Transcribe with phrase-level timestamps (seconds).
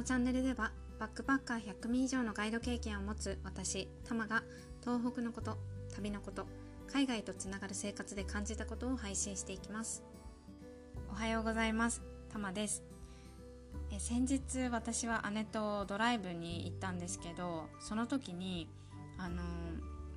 [0.00, 4.42] のチャンネルではバックパッカー100組以上のガイド経験を持つ私タマが
[4.82, 5.58] 東北のこと
[5.94, 6.46] 旅のこと
[6.90, 10.02] 海外とつながる生活で感じたことを配信していきます。
[11.10, 12.00] おはようございます。
[12.32, 12.82] タマです。
[13.92, 18.70] え先日私は姉とドライブに行ったんですけどその時に
[19.18, 19.42] あの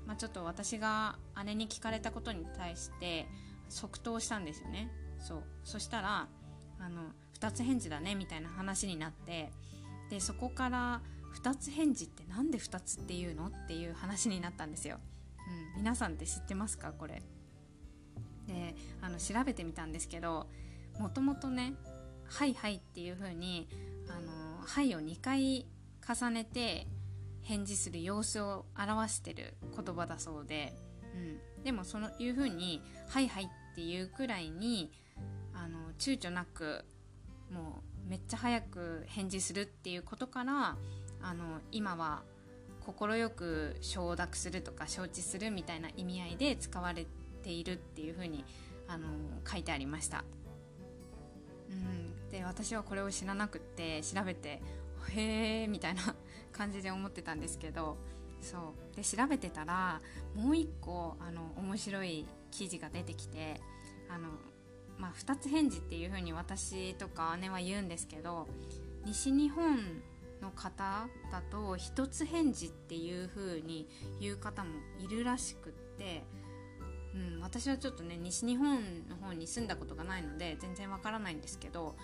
[0.07, 3.27] まあ、ちょっと私が姉に聞かれたことに対して
[3.67, 4.89] 即答したんですよね。
[5.19, 5.43] そう。
[5.65, 6.29] そしたら
[6.79, 9.51] あの2つ返事だねみたいな話になって
[10.09, 11.01] でそこから
[11.41, 14.99] 2つ返事って何で2つっていうのっていう話になったんですよ、
[15.75, 16.91] うん、皆さんって知ってますか？
[16.91, 17.21] これ。
[18.47, 20.47] であの調べてみたんですけど
[20.99, 21.75] もともとね
[22.27, 23.69] 「はいはい」っていう風に
[24.09, 25.65] あの「はい」を2回
[26.05, 26.87] 重ねて
[27.41, 30.73] 返事する様子を表してる言葉だそうで、
[31.57, 34.91] うん、でもそのいう風に「はいはい」っていうくらいに
[35.97, 36.85] 躊躇なく
[37.51, 40.75] もうめっちゃ早く返事するっていうことから
[41.21, 42.23] あの今は
[42.81, 47.05] 快く承諾するとか承知するみたいな意味合いで使われ
[47.41, 48.43] ているっていうふうに
[48.87, 49.07] あの
[49.49, 50.25] 書いてありました。
[51.69, 54.61] うん、で私はこれを知らなくって調べて
[55.09, 56.15] へえみたいな
[56.51, 57.97] 感じで思ってたんですけど
[58.41, 60.01] そうで調べてたら
[60.35, 63.59] もう一個あの面白い記事が出てきて
[64.09, 64.29] あの
[64.97, 68.47] まあ、2つ返事っていう風に私とか姉は言うんですけど
[69.05, 69.77] 西日本
[70.41, 73.87] の方だと1つ返事っていう風に
[74.19, 76.23] 言う方もいるらしくって、
[77.15, 81.95] うん、私はちょっとね西日本の方に住んだことがないので全然わからないんですけど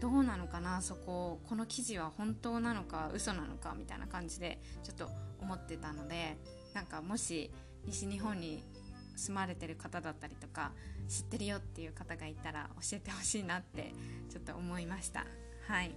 [0.00, 5.10] どうなのかなそここの記事は本当なのか嘘なのかみたいな感じでちょっと
[5.40, 6.36] 思ってたので
[6.74, 7.50] なんかもし
[7.86, 8.62] 西日本に
[9.16, 10.72] 住まれてる方だったりとか
[11.08, 13.92] 知ってるよっていう方がいたら教えてほしいなって
[14.30, 15.26] ちょっと思いました。
[15.66, 15.92] はい。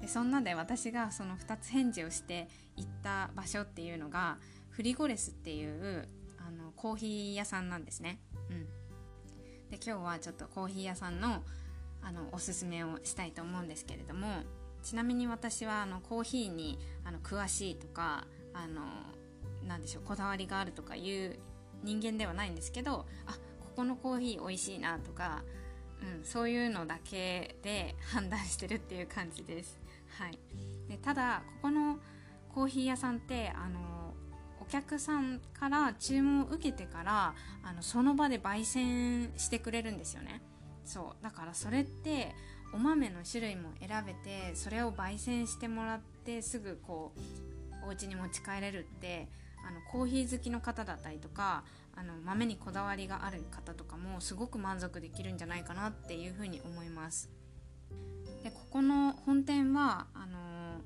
[0.00, 4.38] でそんなで私がその2つ返事をして行った場所っていうのが
[4.70, 6.08] フリゴレスっていう
[6.38, 8.20] あのコーヒー屋さんなんですね。
[8.50, 8.64] うん。
[9.70, 11.42] で今日はちょっとコーヒー屋さんの
[12.02, 14.42] あのおすすめをしたいと思うんですけれども
[14.82, 18.82] ちなみに私はあのコーヒーにあの詳しいとかあの
[19.66, 21.38] なでしょうこだわりがあるとかいう
[21.84, 25.42] 人間ではないんですけどあここのコーヒー美味しいなとか、
[26.00, 29.78] うん、そういうのだけで判断してるっていう感じです。
[30.18, 30.38] はい、
[30.88, 31.98] でただここの
[32.54, 34.14] コーヒー屋さんってあの
[34.60, 40.40] お客さんから注文を受けてからあのその場で焙煎してくれるんですよね。
[40.84, 41.22] そう。
[41.22, 42.34] だからそれって
[42.72, 47.12] お豆の種類も選べてそれを焙煎してもらってすぐこ
[47.84, 49.28] うお家に持ち帰れるって
[49.66, 51.64] あのコーヒー好きの方だったりとか
[51.96, 57.30] あの豆にこだわりがある方とかもすごく満足できるんじゃないかなっていうふうに思います。
[58.42, 60.80] でここの本店はあの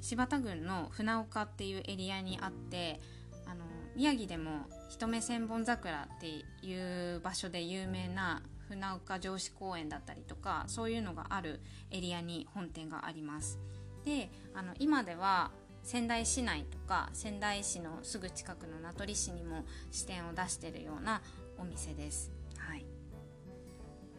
[0.00, 3.00] 柴田郡の船岡っていうエリアにあって
[3.46, 3.64] あの
[3.96, 6.26] 宮城でも一目千本桜って
[6.66, 13.58] いう場所で有名な船岡城址公園だったりとかそういうのがあるエリアに本店があります。
[14.04, 21.22] であの今では仙台市内とか仙台市のすぐ近くの名取市にも支店を出してるような
[21.58, 22.30] お店です。
[22.56, 22.84] はい、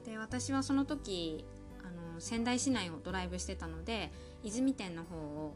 [0.05, 1.45] で私はその時
[1.83, 4.11] あの仙台市内をドライブしてたので
[4.43, 5.55] 泉店の方を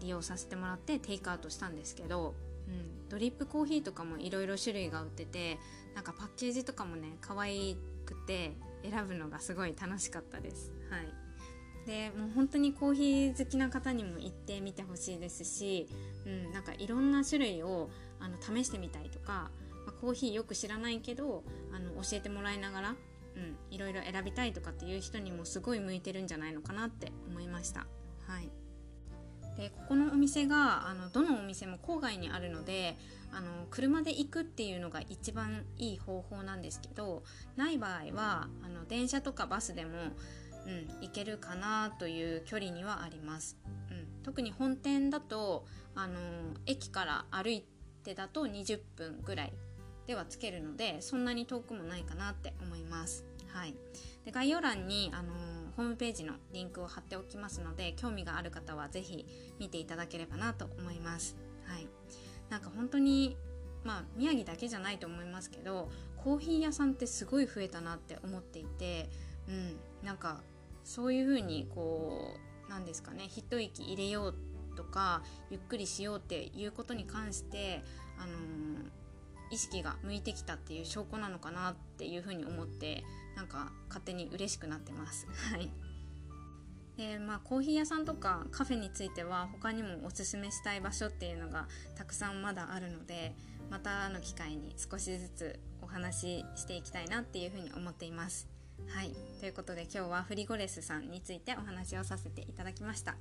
[0.00, 2.34] 利用させてもらってテイクアウトしたんですけど、
[2.68, 5.58] うん、ドリップコーヒーとかもいろいろ種類が売ってて
[5.94, 10.72] なんかパッケージとかもね可愛くて選ぶのがすごい楽しかったです。
[10.90, 11.23] はい
[11.86, 15.88] でもう本当にコーヒー好きな方にも行ってみてほしいですし、
[16.26, 17.90] うん、なんかいろんな種類を
[18.20, 19.50] あの試してみたいとか、
[19.86, 22.92] まあ、コーヒーよく知らないけどあの教えてもらいながら、う
[23.38, 27.86] ん、いろいろ選びたいとかっていう人にもすごい向いてるんじゃないのかなって思いました。
[28.26, 28.50] はい
[29.56, 32.96] でここのお店があのどのお店も郊外にあるので
[33.32, 37.22] あの車で行くっていうのが一番いい方法なんですけど
[37.56, 39.90] ない場合はあの電車とかバスでも
[40.66, 43.56] うん、行けるかなという距離にはあります。
[43.90, 46.18] うん、特に本店だと、あのー、
[46.66, 47.64] 駅から歩い
[48.02, 49.52] てだと20分ぐらい
[50.06, 53.24] ではつけるのでそんなに遠くもないかなって思います。
[53.52, 53.74] はい、
[54.24, 59.26] で概要欄に、あのー、ホームページのリンクを貼っておきますので興味がある方は是非
[59.60, 61.36] 見ていただければなと思います。
[61.66, 61.86] はい、
[62.50, 63.36] なんか本当に
[63.84, 69.08] まあ宮城だけじゃないと思いますけどコーヒー屋さんってすごい増えたなって思っていて、
[69.48, 70.40] うん、なんか
[70.84, 72.36] そういうふうにこ
[72.66, 74.34] うなんですかね一息入れよう
[74.76, 77.82] とかゆっくりしようっていうことに関して、
[78.18, 83.04] あのー、意識が向いてきたっていう証拠なのかなっていうふうに思って
[83.36, 85.26] なんか勝手に嬉しくなってます。
[85.52, 85.70] はい
[86.96, 91.66] でまあ、コーヒー屋さんとかカフェについては他にもおすすめしたい場所っていうのが
[91.96, 93.34] たくさんまだあるので
[93.68, 98.53] またの機会に少しずつお話ししていきたいなっていうふうに思っています。
[98.88, 99.12] はい。
[99.40, 103.16] ということで今日はフリゴレスさんについてお話をさせていただきました。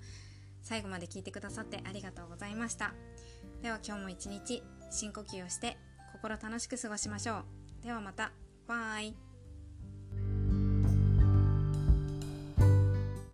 [0.62, 2.94] 最後まで聞いてくださってありがとうございました。
[3.62, 5.78] では今日も一日深呼吸をして
[6.14, 7.44] 心楽しく過ごしましょ
[7.82, 7.84] う。
[7.84, 8.32] ではまた。
[8.68, 9.33] バイ。